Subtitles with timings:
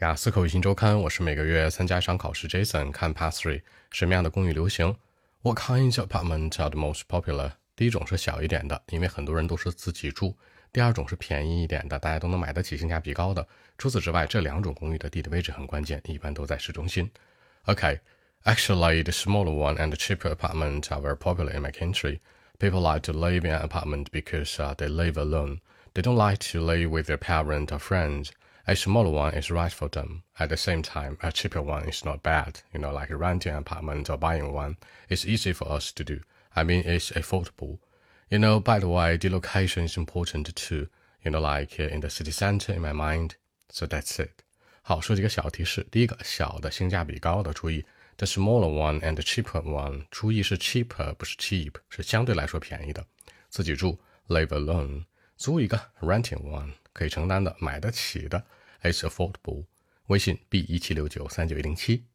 [0.00, 2.46] 雅思口语新周刊，我是每个月参加一场考试。
[2.46, 4.94] Jason 看 Pass Three，什么样的公寓流行？
[5.40, 7.52] What kinds of apartments are the most popular？
[7.74, 10.34] 第一种是小一点的，因为很多人都是自己住；
[10.70, 13.48] 第二种是便宜一点的，大家都能买得起，性价比高的。
[13.78, 17.10] 除此之外，这两种公寓的地理位置很关键，一般都在市中心。
[17.64, 22.20] OK，actually the smaller one and the cheaper apartments are very popular in my country.
[22.58, 25.60] People like to live in an apartment because uh, they live alone.
[25.94, 28.30] They don't like to live with their parents or friends.
[28.66, 30.22] A smaller one is right for them.
[30.38, 32.62] At the same time, a cheaper one is not bad.
[32.72, 34.76] You know, like renting an apartment or buying one.
[35.08, 36.20] It's easy for us to do.
[36.54, 37.78] I mean, it's affordable.
[38.28, 40.88] You know, by the way, the location is important too.
[41.22, 43.36] You know, like in the city center in my mind.
[43.70, 44.42] So that's it.
[44.82, 45.86] 好，说几个小提示。
[45.90, 47.84] 第一个，小的性价比高的，注意，
[48.16, 53.04] the smaller one and the cheaper one，注意是 cheaper 不是 cheap，是相对来说便宜的。
[53.48, 53.98] 自己住，
[54.28, 55.04] live alone。
[55.36, 58.45] 租一个 renting one 可以承担的、买得起的
[58.83, 59.65] ，is affordable。
[60.07, 62.05] 微信 b 一七六九三九一零七